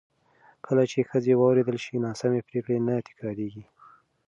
کله 0.65 0.83
چې 0.91 1.07
ښځې 1.09 1.33
واورېدل 1.37 1.77
شي، 1.85 1.95
ناسمې 2.07 2.41
پرېکړې 2.49 2.77
نه 2.87 2.93
تکرارېږي. 3.07 3.63